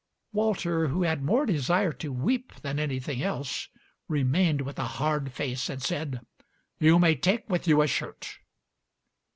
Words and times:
Walter, 0.33 0.87
who 0.87 1.03
had 1.03 1.21
more 1.21 1.45
desire 1.45 1.93
to 1.93 2.11
weep 2.11 2.53
than 2.63 2.79
anything 2.79 3.21
else, 3.21 3.67
remained 4.07 4.61
with 4.61 4.79
a 4.79 4.87
hard 4.97 5.31
face 5.31 5.69
and 5.69 5.79
said, 5.79 6.25
"You 6.79 6.97
may 6.97 7.13
take 7.13 7.47
with 7.51 7.67
you 7.67 7.83
a 7.83 7.87
shirt." 7.87 8.39